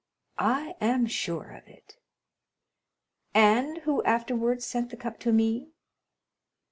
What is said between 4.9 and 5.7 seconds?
cup to me?"